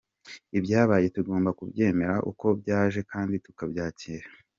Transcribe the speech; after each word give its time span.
Ibyabaye 0.57 1.05
tugomba 1.15 1.49
kubyemera 1.59 2.15
uko 2.31 2.45
byaje 2.59 2.99
kandi 3.11 3.35
tukabyakira. 3.45 4.25